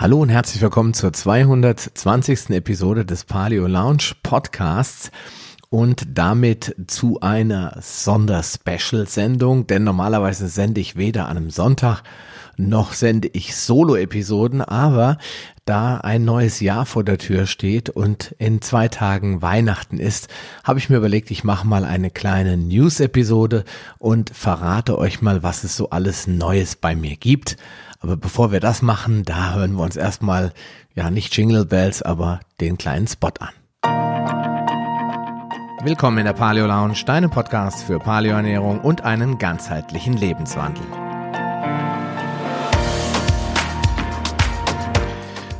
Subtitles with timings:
[0.00, 2.48] Hallo und herzlich willkommen zur 220.
[2.52, 5.10] Episode des Paleo Lounge Podcasts
[5.68, 12.02] und damit zu einer Sonderspecial-Sendung, denn normalerweise sende ich weder an einem Sonntag
[12.56, 15.18] noch sende ich Solo-Episoden, aber
[15.64, 20.28] da ein neues Jahr vor der Tür steht und in zwei Tagen Weihnachten ist,
[20.64, 23.64] habe ich mir überlegt, ich mache mal eine kleine News-Episode
[23.98, 27.56] und verrate euch mal, was es so alles Neues bei mir gibt.
[28.02, 30.54] Aber bevor wir das machen, da hören wir uns erstmal,
[30.94, 33.50] ja, nicht Jingle Bells, aber den kleinen Spot an.
[35.84, 40.82] Willkommen in der Paleo Lounge, deinem Podcast für Paleoernährung und einen ganzheitlichen Lebenswandel.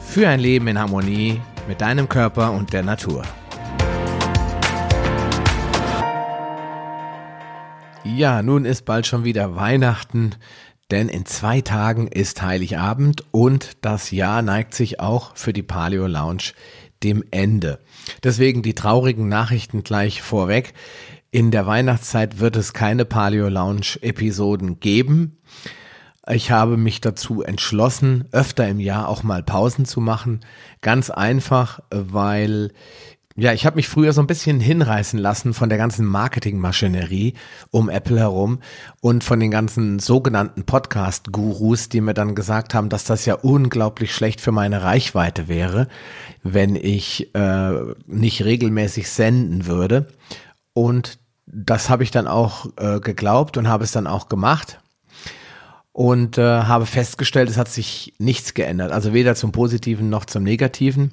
[0.01, 3.23] Für ein Leben in Harmonie mit deinem Körper und der Natur.
[8.03, 10.35] Ja, nun ist bald schon wieder Weihnachten
[10.91, 16.07] denn in zwei Tagen ist Heiligabend und das Jahr neigt sich auch für die Paleo
[16.07, 16.53] Lounge
[17.03, 17.79] dem Ende.
[18.23, 20.75] Deswegen die traurigen Nachrichten gleich vorweg.
[21.31, 25.39] In der Weihnachtszeit wird es keine Paleo Lounge Episoden geben.
[26.29, 30.41] Ich habe mich dazu entschlossen, öfter im Jahr auch mal Pausen zu machen.
[30.81, 32.73] Ganz einfach, weil
[33.37, 37.35] ja, ich habe mich früher so ein bisschen hinreißen lassen von der ganzen Marketingmaschinerie
[37.71, 38.59] um Apple herum
[39.01, 44.15] und von den ganzen sogenannten Podcast-Gurus, die mir dann gesagt haben, dass das ja unglaublich
[44.15, 45.87] schlecht für meine Reichweite wäre,
[46.43, 47.73] wenn ich äh,
[48.07, 50.09] nicht regelmäßig senden würde.
[50.73, 54.79] Und das habe ich dann auch äh, geglaubt und habe es dann auch gemacht
[55.93, 58.91] und äh, habe festgestellt, es hat sich nichts geändert.
[58.93, 61.13] Also weder zum Positiven noch zum Negativen.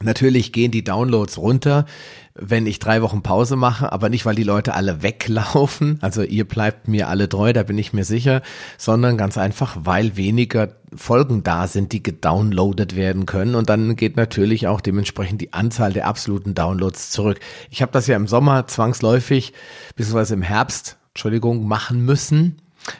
[0.00, 1.86] Natürlich gehen die Downloads runter,
[2.34, 5.98] wenn ich drei Wochen Pause mache, aber nicht, weil die Leute alle weglaufen.
[6.00, 8.42] Also ihr bleibt mir alle treu, da bin ich mir sicher,
[8.78, 13.54] sondern ganz einfach, weil weniger Folgen da sind, die gedownloadet werden können.
[13.54, 17.40] Und dann geht natürlich auch dementsprechend die Anzahl der absoluten Downloads zurück.
[17.70, 19.52] Ich habe das ja im Sommer zwangsläufig,
[19.94, 22.56] beziehungsweise im Herbst, Entschuldigung, machen müssen,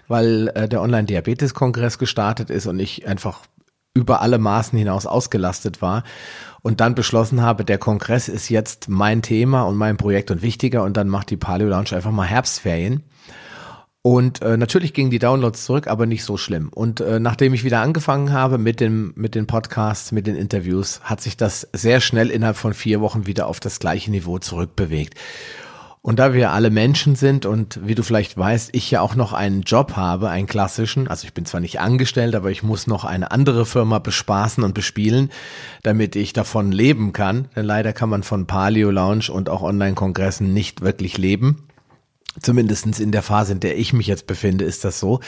[0.09, 3.41] weil äh, der Online-Diabetes-Kongress gestartet ist und ich einfach
[3.95, 6.05] über alle Maßen hinaus ausgelastet war
[6.63, 10.83] und dann beschlossen habe, der Kongress ist jetzt mein Thema und mein Projekt und wichtiger
[10.83, 13.03] und dann macht die Paleo Lounge einfach mal Herbstferien.
[14.05, 16.71] Und äh, natürlich gingen die Downloads zurück, aber nicht so schlimm.
[16.75, 21.01] Und äh, nachdem ich wieder angefangen habe mit dem mit den Podcasts, mit den Interviews,
[21.05, 25.15] hat sich das sehr schnell innerhalb von vier Wochen wieder auf das gleiche Niveau zurückbewegt.
[26.05, 29.33] Und da wir alle Menschen sind und wie du vielleicht weißt, ich ja auch noch
[29.33, 33.05] einen Job habe, einen klassischen, also ich bin zwar nicht angestellt, aber ich muss noch
[33.05, 35.31] eine andere Firma bespaßen und bespielen,
[35.85, 37.47] damit ich davon leben kann.
[37.55, 41.69] Denn leider kann man von Paleo Lounge und auch Online-Kongressen nicht wirklich leben.
[42.41, 45.21] Zumindestens in der Phase, in der ich mich jetzt befinde, ist das so.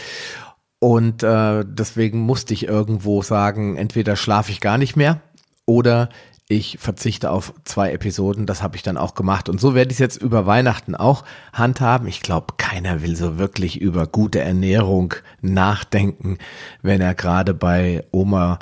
[0.80, 5.20] Und äh, deswegen musste ich irgendwo sagen, entweder schlafe ich gar nicht mehr
[5.66, 6.08] oder
[6.46, 8.44] ich verzichte auf zwei Episoden.
[8.44, 9.48] Das habe ich dann auch gemacht.
[9.48, 11.24] Und so werde ich es jetzt über Weihnachten auch
[11.54, 12.06] handhaben.
[12.06, 16.36] Ich glaube, keiner will so wirklich über gute Ernährung nachdenken,
[16.82, 18.58] wenn er gerade bei Oma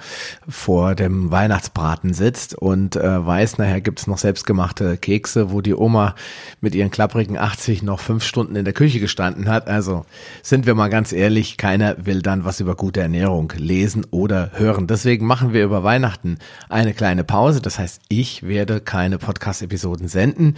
[0.48, 6.15] vor dem Weihnachtsbraten sitzt und äh, weiß, nachher gibt's noch selbstgemachte Kekse, wo die Oma
[6.60, 9.66] mit ihren klapprigen 80 noch fünf Stunden in der Küche gestanden hat.
[9.66, 10.06] Also
[10.42, 14.87] sind wir mal ganz ehrlich, keiner will dann was über gute Ernährung lesen oder hören.
[14.87, 16.38] Deswegen machen wir über Weihnachten
[16.69, 17.60] eine kleine Pause.
[17.60, 20.56] Das das heißt, ich werde keine Podcast-Episoden senden.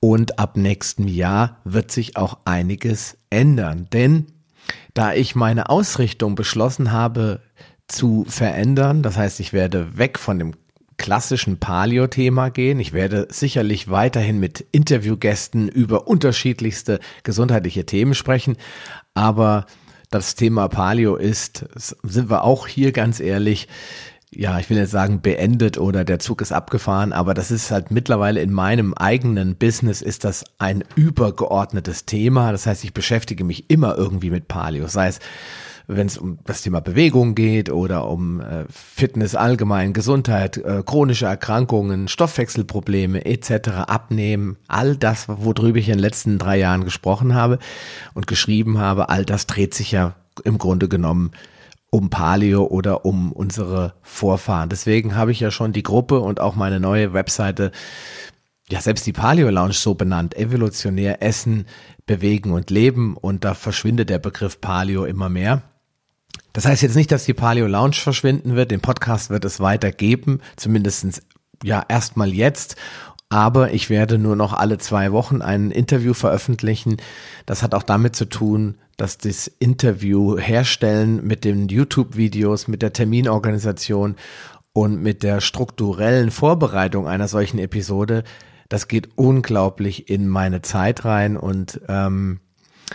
[0.00, 3.86] Und ab nächstem Jahr wird sich auch einiges ändern.
[3.92, 4.26] Denn
[4.92, 7.42] da ich meine Ausrichtung beschlossen habe
[7.86, 10.54] zu verändern, das heißt, ich werde weg von dem
[10.96, 12.80] klassischen Paleo-Thema gehen.
[12.80, 18.56] Ich werde sicherlich weiterhin mit Interviewgästen über unterschiedlichste gesundheitliche Themen sprechen.
[19.14, 19.66] Aber
[20.10, 21.66] das Thema Paleo ist,
[22.02, 23.68] sind wir auch hier ganz ehrlich,
[24.38, 27.90] ja, ich will jetzt sagen, beendet oder der Zug ist abgefahren, aber das ist halt
[27.90, 32.52] mittlerweile in meinem eigenen Business ist das ein übergeordnetes Thema.
[32.52, 35.20] Das heißt, ich beschäftige mich immer irgendwie mit Paleo, sei es
[35.88, 41.26] wenn es um das Thema Bewegung geht oder um äh, Fitness allgemein, Gesundheit, äh, chronische
[41.26, 47.60] Erkrankungen, Stoffwechselprobleme etc., Abnehmen, all das, worüber ich in den letzten drei Jahren gesprochen habe
[48.14, 51.30] und geschrieben habe, all das dreht sich ja im Grunde genommen
[51.90, 54.68] um Paleo oder um unsere Vorfahren.
[54.68, 57.72] Deswegen habe ich ja schon die Gruppe und auch meine neue Webseite,
[58.68, 61.66] ja selbst die Paleo Lounge so benannt, evolutionär essen,
[62.06, 65.62] bewegen und leben und da verschwindet der Begriff Paleo immer mehr.
[66.52, 69.92] Das heißt jetzt nicht, dass die Paleo Lounge verschwinden wird, den Podcast wird es weiter
[69.92, 71.22] geben, zumindestens
[71.62, 72.76] ja erstmal jetzt
[73.28, 76.98] aber ich werde nur noch alle zwei Wochen ein Interview veröffentlichen.
[77.44, 82.92] Das hat auch damit zu tun, dass das Interview herstellen mit den YouTube-Videos, mit der
[82.92, 84.16] Terminorganisation
[84.72, 88.24] und mit der strukturellen Vorbereitung einer solchen Episode,
[88.68, 92.40] das geht unglaublich in meine Zeit rein und ähm,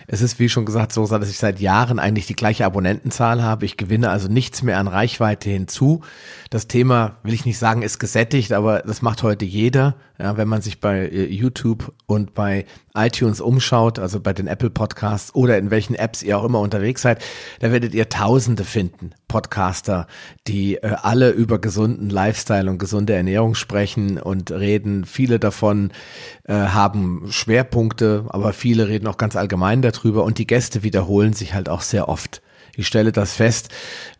[0.07, 3.65] es ist, wie schon gesagt, so, dass ich seit Jahren eigentlich die gleiche Abonnentenzahl habe.
[3.65, 6.01] Ich gewinne also nichts mehr an Reichweite hinzu.
[6.50, 9.95] Das Thema, will ich nicht sagen, ist gesättigt, aber das macht heute jeder.
[10.21, 14.69] Ja, wenn man sich bei äh, YouTube und bei iTunes umschaut, also bei den Apple
[14.69, 17.23] Podcasts oder in welchen Apps ihr auch immer unterwegs seid,
[17.59, 20.06] da werdet ihr Tausende finden, Podcaster,
[20.47, 25.06] die äh, alle über gesunden Lifestyle und gesunde Ernährung sprechen und reden.
[25.06, 25.91] Viele davon
[26.44, 31.56] äh, haben Schwerpunkte, aber viele reden auch ganz allgemein darüber und die Gäste wiederholen sich
[31.56, 32.44] halt auch sehr oft.
[32.75, 33.69] Ich stelle das fest,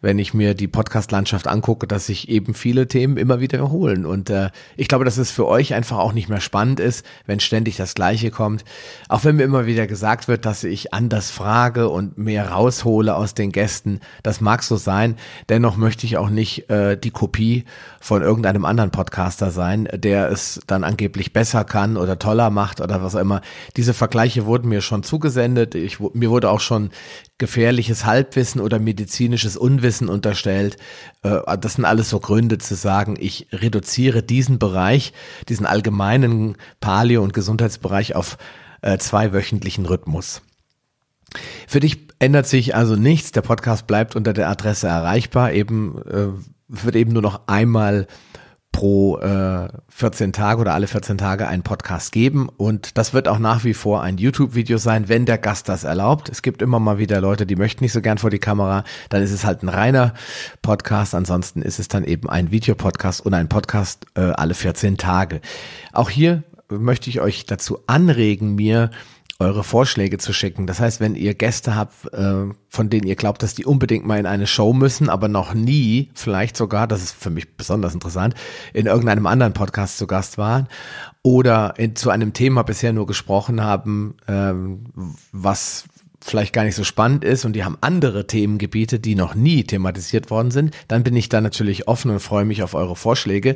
[0.02, 4.06] wenn ich mir die Podcast-Landschaft angucke, dass sich eben viele Themen immer wieder wiederholen.
[4.06, 7.40] Und äh, ich glaube, dass es für euch einfach auch nicht mehr spannend ist, wenn
[7.40, 8.64] ständig das Gleiche kommt.
[9.10, 13.34] Auch wenn mir immer wieder gesagt wird, dass ich anders frage und mehr raushole aus
[13.34, 14.00] den Gästen.
[14.24, 15.16] Das mag so sein.
[15.50, 17.66] Dennoch möchte ich auch nicht äh, die Kopie
[18.00, 23.04] von irgendeinem anderen Podcaster sein, der es dann angeblich besser kann oder toller macht oder
[23.04, 23.42] was auch immer.
[23.78, 25.76] Diese Vergleiche wurden mir schon zugesendet.
[25.76, 26.90] Ich, mir wurde auch schon
[27.42, 30.78] gefährliches Halbwissen oder medizinisches Unwissen unterstellt.
[31.24, 35.12] Äh, das sind alles so Gründe zu sagen, ich reduziere diesen Bereich,
[35.50, 38.38] diesen allgemeinen Paleo- und Gesundheitsbereich auf
[38.84, 40.44] äh, zwei wöchentlichen Rhythmus.
[41.68, 43.32] Für dich ändert sich also nichts.
[43.32, 45.52] Der Podcast bleibt unter der Adresse erreichbar.
[45.52, 46.28] Eben äh,
[46.68, 48.06] wird eben nur noch einmal
[48.72, 53.40] pro äh, 14 Tage oder alle 14 Tage einen Podcast geben und das wird auch
[53.40, 56.30] nach wie vor ein YouTube-Video sein, wenn der Gast das erlaubt.
[56.30, 59.22] Es gibt immer mal wieder Leute, die möchten nicht so gern vor die Kamera, dann
[59.22, 60.14] ist es halt ein reiner
[60.62, 65.42] Podcast, ansonsten ist es dann eben ein Videopodcast und ein Podcast äh, alle 14 Tage.
[65.92, 68.92] Auch hier möchte ich euch dazu anregen, mir
[69.42, 70.68] eure Vorschläge zu schicken.
[70.68, 74.20] Das heißt, wenn ihr Gäste habt, äh, von denen ihr glaubt, dass die unbedingt mal
[74.20, 78.36] in eine Show müssen, aber noch nie, vielleicht sogar, das ist für mich besonders interessant,
[78.74, 80.68] in irgendeinem anderen Podcast zu Gast waren
[81.24, 84.86] oder in, zu einem Thema bisher nur gesprochen haben, ähm,
[85.32, 85.86] was
[86.24, 90.30] vielleicht gar nicht so spannend ist und die haben andere Themengebiete, die noch nie thematisiert
[90.30, 93.56] worden sind, dann bin ich da natürlich offen und freue mich auf eure Vorschläge.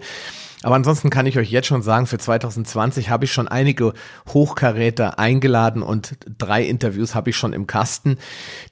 [0.63, 3.93] Aber ansonsten kann ich euch jetzt schon sagen, für 2020 habe ich schon einige
[4.29, 8.17] Hochkaräter eingeladen und drei Interviews habe ich schon im Kasten,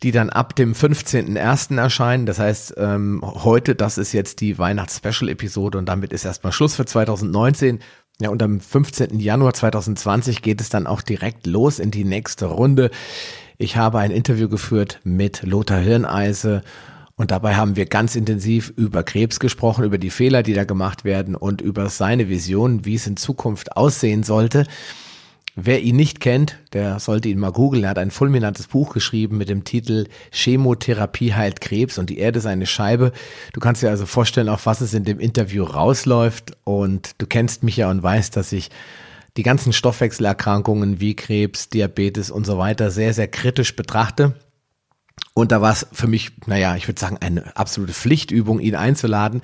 [0.02, 1.78] die dann ab dem 15.01.
[1.78, 2.26] erscheinen.
[2.26, 6.86] Das heißt, ähm, heute, das ist jetzt die Weihnachts-Special-Episode und damit ist erstmal Schluss für
[6.86, 7.80] 2019.
[8.20, 9.20] Ja, und am 15.
[9.20, 12.92] Januar 2020 geht es dann auch direkt los in die nächste Runde.
[13.58, 16.64] Ich habe ein Interview geführt mit Lothar Hirneise
[17.24, 21.06] und dabei haben wir ganz intensiv über Krebs gesprochen, über die Fehler, die da gemacht
[21.06, 24.66] werden und über seine Vision, wie es in Zukunft aussehen sollte.
[25.56, 27.86] Wer ihn nicht kennt, der sollte ihn mal googeln.
[27.86, 32.40] Er hat ein fulminantes Buch geschrieben mit dem Titel Chemotherapie heilt Krebs und die Erde
[32.40, 33.14] ist eine Scheibe.
[33.54, 36.58] Du kannst dir also vorstellen, auf was es in dem Interview rausläuft.
[36.66, 38.70] Und du kennst mich ja und weißt, dass ich
[39.38, 44.34] die ganzen Stoffwechselerkrankungen wie Krebs, Diabetes und so weiter sehr, sehr kritisch betrachte.
[45.34, 49.42] Und da war es für mich, naja, ich würde sagen, eine absolute Pflichtübung, ihn einzuladen.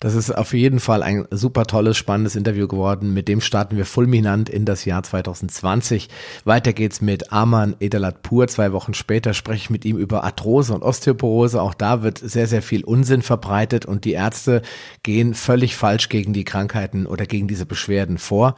[0.00, 3.14] Das ist auf jeden Fall ein super tolles, spannendes Interview geworden.
[3.14, 6.08] Mit dem starten wir fulminant in das Jahr 2020.
[6.44, 8.48] Weiter geht's mit Aman Edalatpur.
[8.48, 11.62] Zwei Wochen später spreche ich mit ihm über Arthrose und Osteoporose.
[11.62, 14.62] Auch da wird sehr, sehr viel Unsinn verbreitet und die Ärzte
[15.02, 18.56] gehen völlig falsch gegen die Krankheiten oder gegen diese Beschwerden vor.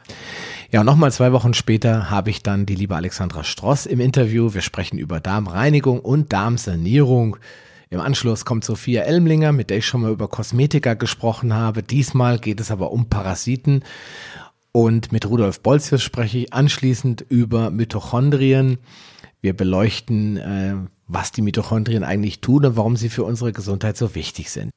[0.71, 4.53] Ja, nochmal zwei Wochen später habe ich dann die liebe Alexandra Stross im Interview.
[4.53, 7.37] Wir sprechen über Darmreinigung und Darmsanierung.
[7.91, 11.81] Im Anschluss kommt Sophia Elmlinger, mit der ich schon mal über Kosmetika gesprochen habe.
[11.81, 13.83] Diesmal geht es aber um Parasiten.
[14.71, 18.77] Und mit Rudolf Bolzius spreche ich anschließend über Mitochondrien.
[19.41, 20.75] Wir beleuchten, äh,
[21.07, 24.69] was die Mitochondrien eigentlich tun und warum sie für unsere Gesundheit so wichtig sind.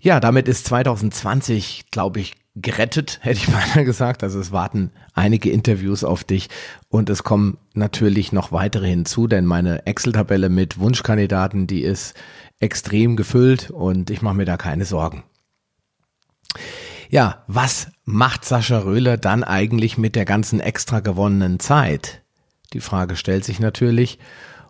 [0.00, 4.22] Ja, damit ist 2020, glaube ich, gerettet, hätte ich mal gesagt.
[4.22, 6.48] Also es warten einige Interviews auf dich
[6.88, 12.14] und es kommen natürlich noch weitere hinzu, denn meine Excel-Tabelle mit Wunschkandidaten, die ist
[12.60, 15.24] extrem gefüllt und ich mache mir da keine Sorgen.
[17.10, 22.22] Ja, was macht Sascha Röhler dann eigentlich mit der ganzen extra gewonnenen Zeit?
[22.72, 24.18] Die Frage stellt sich natürlich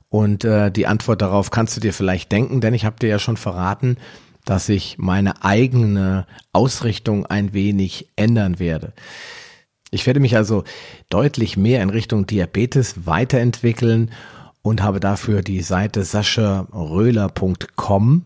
[0.08, 3.18] und äh, die Antwort darauf kannst du dir vielleicht denken, denn ich habe dir ja
[3.18, 3.96] schon verraten,
[4.44, 8.92] dass ich meine eigene Ausrichtung ein wenig ändern werde.
[9.90, 10.64] Ich werde mich also
[11.08, 14.10] deutlich mehr in Richtung Diabetes weiterentwickeln
[14.62, 18.24] und habe dafür die Seite sascharöhler.com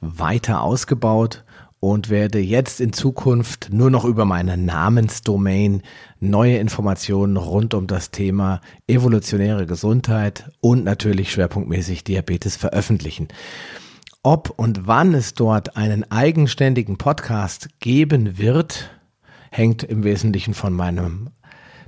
[0.00, 1.44] weiter ausgebaut
[1.80, 5.82] und werde jetzt in Zukunft nur noch über meine Namensdomain
[6.20, 13.28] neue Informationen rund um das Thema evolutionäre Gesundheit und natürlich schwerpunktmäßig Diabetes veröffentlichen.
[14.24, 18.90] Ob und wann es dort einen eigenständigen Podcast geben wird,
[19.50, 21.30] hängt im Wesentlichen von meinem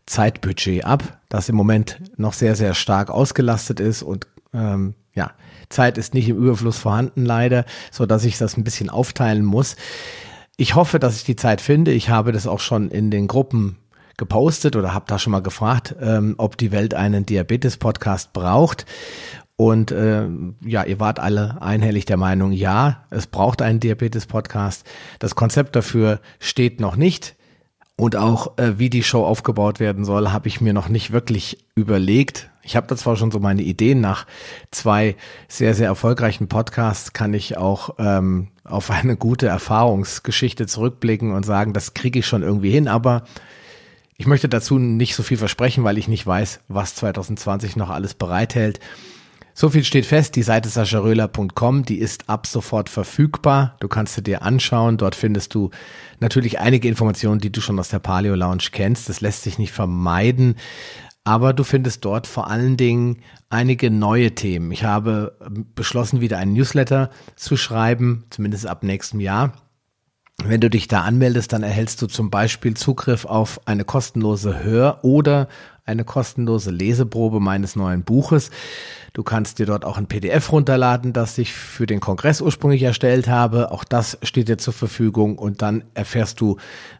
[0.06, 5.32] Zeitbudget ab, das im Moment noch sehr, sehr stark ausgelastet ist und ähm, ja,
[5.70, 9.75] Zeit ist nicht im Überfluss vorhanden leider, so dass ich das ein bisschen aufteilen muss.
[10.56, 11.90] Ich hoffe, dass ich die Zeit finde.
[11.92, 13.76] Ich habe das auch schon in den Gruppen
[14.16, 18.87] gepostet oder habe da schon mal gefragt, ähm, ob die Welt einen Diabetes-Podcast braucht.
[19.61, 20.26] Und äh,
[20.64, 24.87] ja, ihr wart alle einhellig der Meinung, ja, es braucht einen Diabetes-Podcast.
[25.19, 27.37] Das Konzept dafür steht noch nicht.
[27.95, 31.62] Und auch äh, wie die Show aufgebaut werden soll, habe ich mir noch nicht wirklich
[31.75, 32.49] überlegt.
[32.62, 34.26] Ich habe da zwar schon so meine Ideen nach
[34.71, 35.14] zwei
[35.47, 41.75] sehr, sehr erfolgreichen Podcasts, kann ich auch ähm, auf eine gute Erfahrungsgeschichte zurückblicken und sagen,
[41.75, 43.25] das kriege ich schon irgendwie hin, aber
[44.17, 48.14] ich möchte dazu nicht so viel versprechen, weil ich nicht weiß, was 2020 noch alles
[48.14, 48.81] bereithält.
[49.61, 53.76] So viel steht fest, die Seite sascharöhler.com, die ist ab sofort verfügbar.
[53.81, 54.97] Du kannst sie dir anschauen.
[54.97, 55.69] Dort findest du
[56.19, 59.11] natürlich einige Informationen, die du schon aus der Paleo Lounge kennst.
[59.11, 60.55] Das lässt sich nicht vermeiden.
[61.25, 63.19] Aber du findest dort vor allen Dingen
[63.50, 64.73] einige neue Themen.
[64.73, 65.37] Ich habe
[65.75, 69.52] beschlossen, wieder einen Newsletter zu schreiben, zumindest ab nächstem Jahr.
[70.43, 75.05] Wenn du dich da anmeldest, dann erhältst du zum Beispiel Zugriff auf eine kostenlose Hör-
[75.05, 75.49] oder
[75.90, 78.50] eine kostenlose Leseprobe meines neuen Buches.
[79.12, 83.28] Du kannst dir dort auch ein PDF runterladen, das ich für den Kongress ursprünglich erstellt
[83.28, 83.73] habe.
[83.73, 86.56] Auch das steht dir zur Verfügung und dann erfährst du,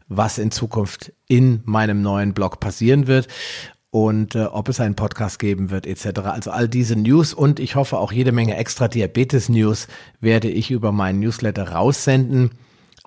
[0.09, 3.29] was in Zukunft in meinem neuen Blog passieren wird
[3.91, 6.21] und äh, ob es einen Podcast geben wird etc.
[6.25, 9.89] Also all diese News und ich hoffe auch jede Menge extra Diabetes News
[10.21, 12.51] werde ich über meinen Newsletter raussenden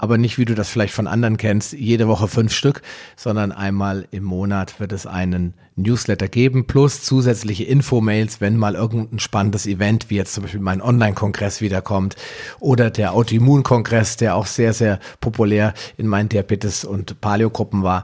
[0.04, 2.82] aber nicht, wie du das vielleicht von anderen kennst, jede Woche fünf Stück,
[3.16, 9.20] sondern einmal im Monat wird es einen Newsletter geben, plus zusätzliche Infomails, wenn mal irgendein
[9.20, 12.18] spannendes Event, wie jetzt zum Beispiel mein Online-Kongress wiederkommt
[12.60, 18.04] oder der Autoimmun-Kongress, der auch sehr, sehr populär in meinen Diabetes- und Paleo-Gruppen war.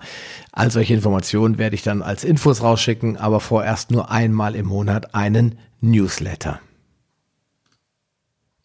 [0.53, 5.13] All solche Informationen werde ich dann als Infos rausschicken, aber vorerst nur einmal im Monat
[5.13, 6.61] einen Newsletter.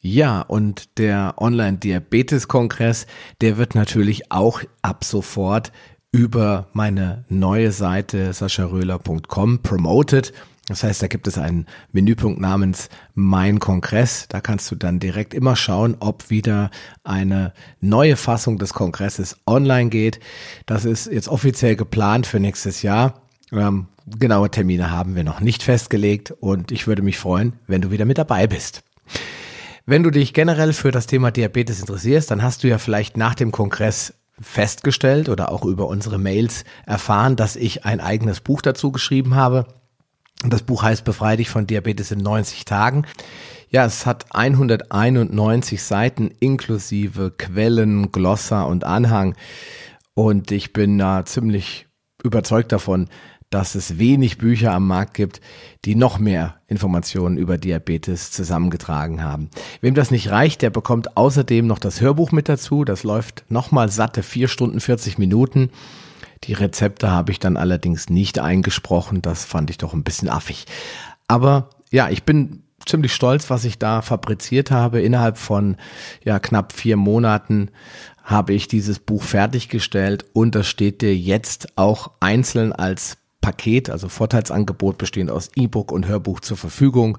[0.06, 3.06] Ja, und der Online-Diabetes-Kongress,
[3.40, 5.73] der wird natürlich auch ab sofort
[6.12, 10.34] über meine neue Seite sascharöhler.com promoted.
[10.66, 14.26] Das heißt, da gibt es einen Menüpunkt namens Mein Kongress.
[14.28, 16.70] Da kannst du dann direkt immer schauen, ob wieder
[17.02, 20.20] eine neue Fassung des Kongresses online geht.
[20.66, 23.23] Das ist jetzt offiziell geplant für nächstes Jahr.
[23.52, 27.90] Ähm, genaue Termine haben wir noch nicht festgelegt und ich würde mich freuen, wenn du
[27.90, 28.84] wieder mit dabei bist.
[29.87, 33.35] Wenn du dich generell für das Thema Diabetes interessierst, dann hast du ja vielleicht nach
[33.35, 38.93] dem Kongress festgestellt oder auch über unsere Mails erfahren, dass ich ein eigenes Buch dazu
[38.93, 39.67] geschrieben habe.
[40.43, 43.07] Das Buch heißt Befrei dich von Diabetes in 90 Tagen.
[43.69, 49.35] Ja, es hat 191 Seiten inklusive Quellen, Glossa und Anhang.
[50.14, 51.87] Und ich bin da ziemlich
[52.23, 53.09] überzeugt davon,
[53.54, 55.40] dass es wenig Bücher am Markt gibt,
[55.84, 59.49] die noch mehr Informationen über Diabetes zusammengetragen haben.
[59.80, 62.84] Wem das nicht reicht, der bekommt außerdem noch das Hörbuch mit dazu.
[62.84, 65.70] Das läuft nochmal satte vier Stunden 40 Minuten.
[66.42, 69.23] Die Rezepte habe ich dann allerdings nicht eingesprochen.
[69.23, 70.66] Das fand ich doch ein bisschen affig.
[71.28, 75.00] Aber ja, ich bin ziemlich stolz, was ich da fabriziert habe.
[75.00, 75.76] Innerhalb von
[76.25, 77.70] ja knapp vier Monaten
[78.25, 84.08] habe ich dieses Buch fertiggestellt und das steht dir jetzt auch einzeln als Paket, also
[84.08, 87.18] Vorteilsangebot bestehend aus E-Book und Hörbuch zur Verfügung.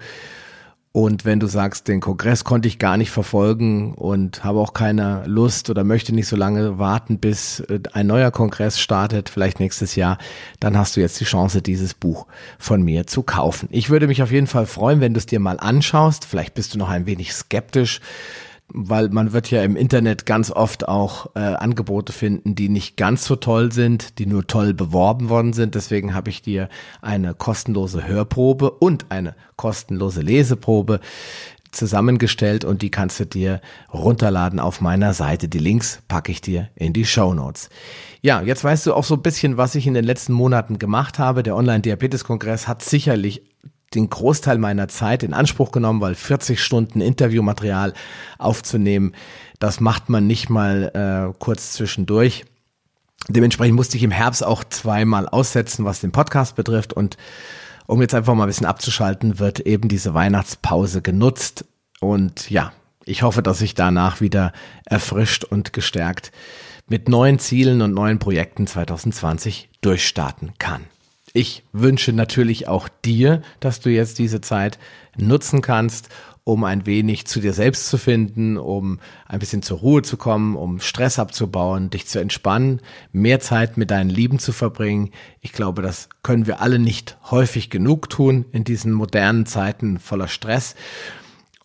[0.91, 5.24] Und wenn du sagst, den Kongress konnte ich gar nicht verfolgen und habe auch keine
[5.27, 9.96] Lust oder möchte nicht so lange warten, bis äh, ein neuer Kongress startet, vielleicht nächstes
[9.96, 10.17] Jahr,
[10.60, 12.25] dann hast du jetzt die Chance, dieses Buch
[12.58, 13.70] von mir zu kaufen.
[13.72, 16.25] Ich würde mich auf jeden Fall freuen, wenn du es dir mal anschaust.
[16.25, 18.00] Vielleicht bist du noch ein wenig skeptisch
[18.68, 23.26] weil man wird ja im Internet ganz oft auch äh, Angebote finden, die nicht ganz
[23.26, 25.76] so toll sind, die nur toll beworben worden sind.
[25.76, 26.70] Deswegen habe ich dir
[27.02, 31.00] eine kostenlose Hörprobe und eine kostenlose Leseprobe
[31.72, 33.62] zusammengestellt und die kannst du dir
[33.94, 35.48] runterladen auf meiner Seite.
[35.48, 37.70] Die Links packe ich dir in die Show Notes.
[38.22, 41.20] Ja, jetzt weißt du auch so ein bisschen, was ich in den letzten Monaten gemacht
[41.20, 41.44] habe.
[41.44, 43.44] Der Online-Diabetes-Kongress hat sicherlich
[43.94, 47.94] den Großteil meiner Zeit in Anspruch genommen, weil 40 Stunden Interviewmaterial
[48.38, 49.13] aufzunehmen,
[49.60, 50.92] das macht man nicht mal
[51.34, 52.46] äh, kurz zwischendurch.
[53.27, 56.94] Dementsprechend musste ich im Herbst auch zweimal aussetzen, was den Podcast betrifft.
[56.94, 57.18] Und
[57.88, 61.65] um jetzt einfach mal ein bisschen abzuschalten, wird eben diese Weihnachtspause genutzt.
[62.01, 62.74] Und ja,
[63.08, 64.51] Ich hoffe, dass ich danach wieder
[64.84, 66.32] erfrischt und gestärkt
[66.88, 70.86] mit neuen Zielen und neuen Projekten 2020 durchstarten kann.
[71.38, 74.80] Ich wünsche natürlich auch dir, dass du jetzt diese Zeit
[75.18, 76.08] nutzen kannst,
[76.46, 80.56] um ein wenig zu dir selbst zu finden, um ein bisschen zur Ruhe zu kommen,
[80.56, 82.80] um Stress abzubauen, dich zu entspannen,
[83.12, 85.12] mehr Zeit mit deinen Lieben zu verbringen.
[85.42, 90.30] Ich glaube, das können wir alle nicht häufig genug tun in diesen modernen Zeiten voller
[90.30, 90.75] Stress.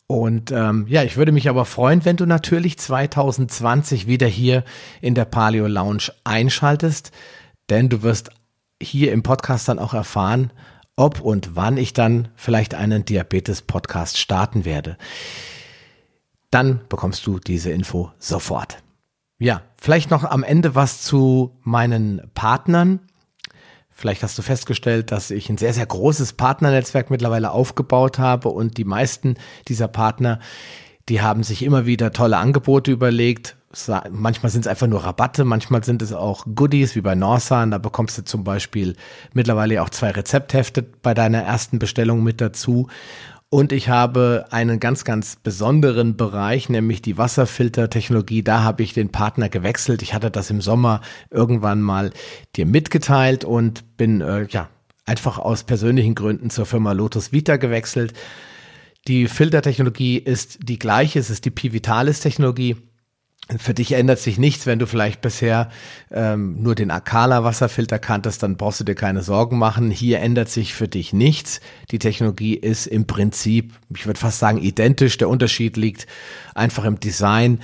[0.09, 4.65] Und ähm, ja, ich würde mich aber freuen, wenn du natürlich 2020 wieder hier
[5.01, 7.13] in der Paleo Lounge einschaltest,
[7.69, 8.33] denn du wirst
[8.81, 10.53] hier im Podcast dann auch erfahren,
[10.97, 14.97] ob und wann ich dann vielleicht einen Diabetes-Podcast starten werde.
[16.51, 18.83] Dann bekommst du diese Info sofort.
[19.39, 23.01] Ja, vielleicht noch am Ende was zu meinen Partnern.
[23.91, 28.77] Vielleicht hast du festgestellt, dass ich ein sehr, sehr großes Partnernetzwerk mittlerweile aufgebaut habe und
[28.77, 29.37] die meisten
[29.69, 30.41] dieser Partner,
[31.09, 33.57] die haben sich immer wieder tolle Angebote überlegt,
[34.11, 37.71] manchmal sind es einfach nur Rabatte, manchmal sind es auch Goodies wie bei Norsan.
[37.71, 38.97] Da bekommst du zum Beispiel
[39.33, 42.89] mittlerweile auch zwei Rezepthefte bei deiner ersten Bestellung mit dazu.
[43.53, 48.45] Und ich habe einen ganz, ganz besonderen Bereich, nämlich die Wasserfiltertechnologie.
[48.45, 50.03] Da habe ich den Partner gewechselt.
[50.03, 51.01] Ich hatte das im Sommer
[51.31, 52.13] irgendwann mal
[52.55, 54.69] dir mitgeteilt und bin äh, ja
[55.05, 58.15] einfach aus persönlichen Gründen zur Firma Lotus Vita gewechselt.
[59.09, 62.77] Die Filtertechnologie ist die gleiche, es ist die Pivitalis-Technologie
[63.59, 65.71] für dich ändert sich nichts, wenn du vielleicht bisher
[66.13, 69.91] ähm, nur den Akala Wasserfilter kanntest, dann brauchst du dir keine Sorgen machen.
[69.91, 71.61] Hier ändert sich für dich nichts.
[71.91, 75.19] Die Technologie ist im Prinzip, ich würde fast sagen, identisch.
[75.19, 76.07] Der Unterschied liegt
[76.55, 77.61] einfach im Design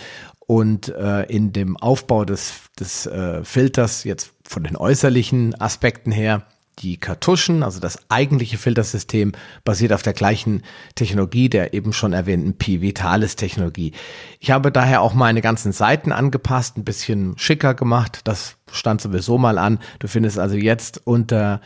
[0.46, 6.46] und äh, in dem Aufbau des, des äh, Filters jetzt von den äußerlichen Aspekten her.
[6.80, 9.32] Die Kartuschen, also das eigentliche Filtersystem,
[9.64, 10.62] basiert auf der gleichen
[10.94, 13.92] Technologie, der eben schon erwähnten P-Vitalis-Technologie.
[14.40, 18.20] Ich habe daher auch meine ganzen Seiten angepasst, ein bisschen schicker gemacht.
[18.24, 19.78] Das stand sowieso mal an.
[20.00, 21.62] Du findest also jetzt unter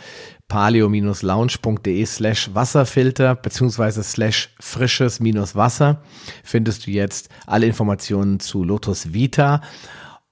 [0.47, 6.03] paleo-lounge.de slash Wasserfilter beziehungsweise slash frisches minus Wasser
[6.45, 9.61] findest du jetzt alle Informationen zu Lotus Vita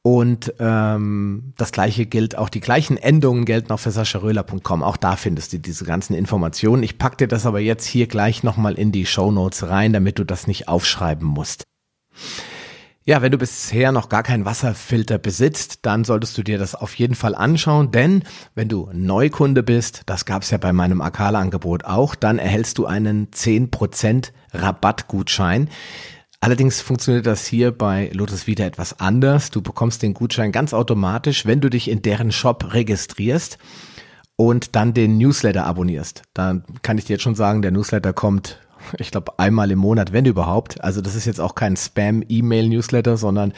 [0.09, 4.83] und ähm, das gleiche gilt, auch die gleichen Endungen gelten auch für sascharöhler.com.
[4.83, 6.83] Auch da findest du diese ganzen Informationen.
[6.83, 10.19] Ich pack dir das aber jetzt hier gleich nochmal in die Show Notes rein, damit
[10.19, 11.65] du das nicht aufschreiben musst.
[13.05, 16.95] Ja, wenn du bisher noch gar keinen Wasserfilter besitzt, dann solltest du dir das auf
[16.95, 18.23] jeden Fall anschauen, denn
[18.55, 23.29] wenn du Neukunde bist, das gab's ja bei meinem Akala-Angebot auch, dann erhältst du einen
[23.31, 25.69] 10% Rabattgutschein.
[26.41, 29.51] Allerdings funktioniert das hier bei Lotus wieder etwas anders.
[29.51, 33.59] Du bekommst den Gutschein ganz automatisch, wenn du dich in deren Shop registrierst
[34.37, 36.23] und dann den Newsletter abonnierst.
[36.35, 38.61] Dann kann ich dir jetzt schon sagen, der Newsletter kommt,
[38.99, 40.83] ich glaube, einmal im Monat, wenn überhaupt.
[40.85, 43.53] Also das ist jetzt auch kein Spam-E-Mail-Newsletter, sondern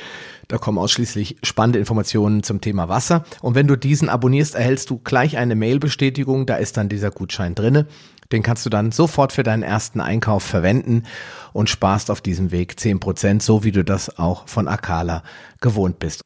[0.48, 3.24] da kommen ausschließlich spannende Informationen zum Thema Wasser.
[3.42, 6.46] Und wenn du diesen abonnierst, erhältst du gleich eine Mail-Bestätigung.
[6.46, 7.86] Da ist dann dieser Gutschein drinne.
[8.32, 11.04] Den kannst du dann sofort für deinen ersten Einkauf verwenden
[11.52, 15.22] und sparst auf diesem Weg zehn Prozent, so wie du das auch von Akala
[15.60, 16.22] gewohnt bist.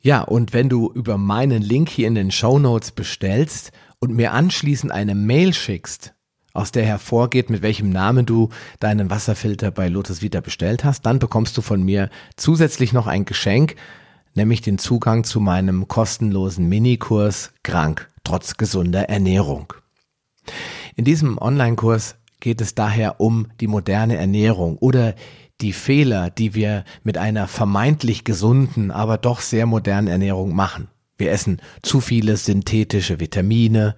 [0.00, 4.32] Ja, und wenn du über meinen Link hier in den Show Notes bestellst und mir
[4.32, 6.14] anschließend eine Mail schickst,
[6.54, 8.48] aus der hervorgeht, mit welchem Namen du
[8.80, 13.24] deinen Wasserfilter bei Lotus Vita bestellt hast, dann bekommst du von mir zusätzlich noch ein
[13.24, 13.76] Geschenk,
[14.34, 19.72] nämlich den Zugang zu meinem kostenlosen Minikurs Krank trotz gesunder Ernährung.
[20.98, 25.14] In diesem Online-Kurs geht es daher um die moderne Ernährung oder
[25.60, 30.88] die Fehler, die wir mit einer vermeintlich gesunden, aber doch sehr modernen Ernährung machen.
[31.16, 33.94] Wir essen zu viele synthetische Vitamine,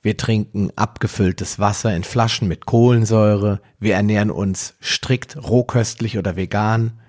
[0.00, 7.00] wir trinken abgefülltes Wasser in Flaschen mit Kohlensäure, wir ernähren uns strikt rohköstlich oder vegan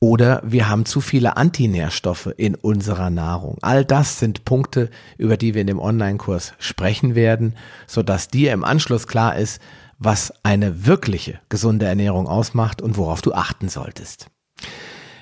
[0.00, 3.58] oder wir haben zu viele Antinährstoffe in unserer Nahrung.
[3.62, 7.54] All das sind Punkte, über die wir in dem Online-Kurs sprechen werden,
[7.86, 9.60] sodass dir im Anschluss klar ist,
[9.98, 14.26] was eine wirkliche gesunde Ernährung ausmacht und worauf du achten solltest.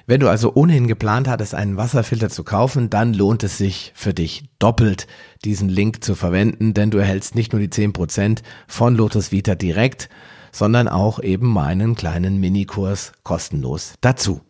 [0.08, 4.14] Wenn du also ohnehin geplant hattest, einen Wasserfilter zu kaufen, dann lohnt es sich für
[4.14, 5.08] dich doppelt,
[5.44, 10.08] diesen Link zu verwenden, denn du erhältst nicht nur die 10% von Lotus Vita direkt,
[10.52, 14.42] sondern auch eben meinen kleinen Minikurs kostenlos dazu.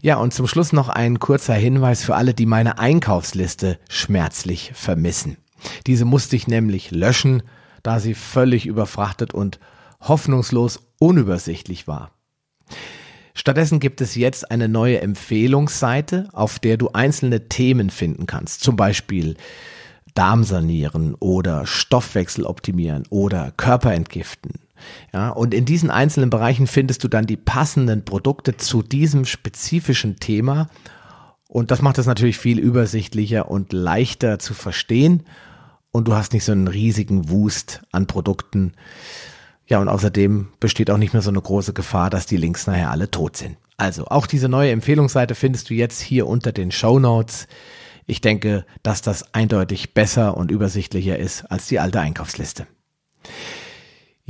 [0.00, 5.38] Ja, und zum Schluss noch ein kurzer Hinweis für alle, die meine Einkaufsliste schmerzlich vermissen.
[5.86, 7.42] Diese musste ich nämlich löschen,
[7.82, 9.58] da sie völlig überfrachtet und
[10.00, 12.12] hoffnungslos unübersichtlich war.
[13.34, 18.62] Stattdessen gibt es jetzt eine neue Empfehlungsseite, auf der du einzelne Themen finden kannst.
[18.62, 19.36] Zum Beispiel
[20.14, 24.54] Darm sanieren oder Stoffwechsel optimieren oder Körper entgiften
[25.12, 30.16] Ja, und in diesen einzelnen Bereichen findest du dann die passenden Produkte zu diesem spezifischen
[30.16, 30.68] Thema.
[31.48, 35.24] Und das macht es natürlich viel übersichtlicher und leichter zu verstehen.
[35.90, 38.72] Und du hast nicht so einen riesigen Wust an Produkten.
[39.66, 42.90] Ja, und außerdem besteht auch nicht mehr so eine große Gefahr, dass die Links nachher
[42.90, 43.56] alle tot sind.
[43.76, 47.46] Also, auch diese neue Empfehlungsseite findest du jetzt hier unter den Show Notes.
[48.06, 52.66] Ich denke, dass das eindeutig besser und übersichtlicher ist als die alte Einkaufsliste.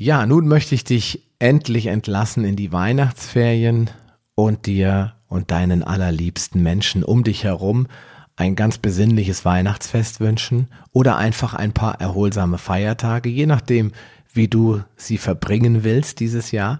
[0.00, 3.90] Ja, nun möchte ich dich endlich entlassen in die Weihnachtsferien
[4.36, 7.88] und dir und deinen allerliebsten Menschen um dich herum
[8.36, 13.90] ein ganz besinnliches Weihnachtsfest wünschen oder einfach ein paar erholsame Feiertage, je nachdem,
[14.32, 16.78] wie du sie verbringen willst dieses Jahr.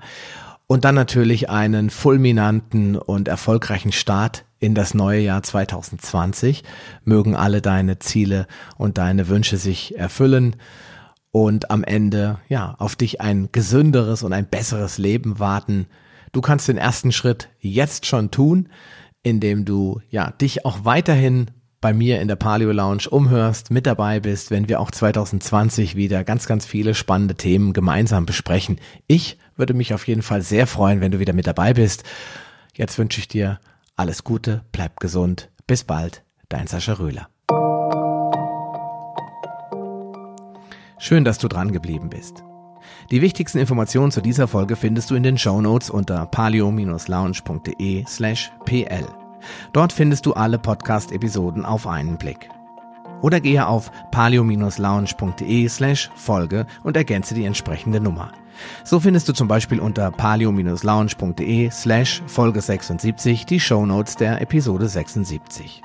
[0.68, 6.62] Und dann natürlich einen fulminanten und erfolgreichen Start in das neue Jahr 2020.
[7.02, 10.54] Mögen alle deine Ziele und deine Wünsche sich erfüllen
[11.38, 15.86] und am Ende, ja, auf dich ein gesünderes und ein besseres Leben warten.
[16.32, 18.68] Du kannst den ersten Schritt jetzt schon tun,
[19.22, 24.18] indem du, ja, dich auch weiterhin bei mir in der Paleo Lounge umhörst, mit dabei
[24.18, 28.80] bist, wenn wir auch 2020 wieder ganz, ganz viele spannende Themen gemeinsam besprechen.
[29.06, 32.02] Ich würde mich auf jeden Fall sehr freuen, wenn du wieder mit dabei bist.
[32.74, 33.60] Jetzt wünsche ich dir
[33.94, 35.50] alles Gute, bleib gesund.
[35.68, 37.28] Bis bald, dein Sascha Röhler.
[41.08, 42.44] Schön, dass du dran geblieben bist.
[43.10, 48.52] Die wichtigsten Informationen zu dieser Folge findest du in den Show Notes unter palio-lounge.de slash
[48.66, 49.06] pl.
[49.72, 52.50] Dort findest du alle Podcast-Episoden auf einen Blick.
[53.22, 58.32] Oder gehe auf palio-lounge.de slash Folge und ergänze die entsprechende Nummer.
[58.84, 64.86] So findest du zum Beispiel unter palio-lounge.de slash Folge 76 die Show Notes der Episode
[64.86, 65.80] 76.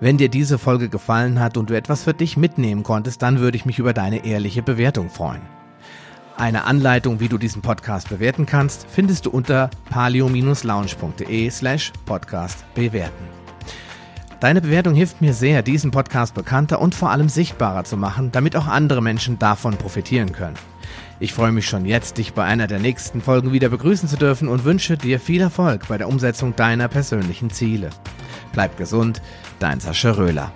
[0.00, 3.56] Wenn dir diese Folge gefallen hat und du etwas für dich mitnehmen konntest, dann würde
[3.56, 5.42] ich mich über deine ehrliche Bewertung freuen.
[6.36, 13.24] Eine Anleitung, wie du diesen Podcast bewerten kannst, findest du unter palio-lounge.de slash podcast bewerten.
[14.40, 18.56] Deine Bewertung hilft mir sehr, diesen Podcast bekannter und vor allem sichtbarer zu machen, damit
[18.56, 20.56] auch andere Menschen davon profitieren können.
[21.20, 24.48] Ich freue mich schon jetzt, dich bei einer der nächsten Folgen wieder begrüßen zu dürfen
[24.48, 27.90] und wünsche dir viel Erfolg bei der Umsetzung deiner persönlichen Ziele.
[28.52, 29.22] Bleib gesund,
[29.58, 30.52] dein Sascha Röhler.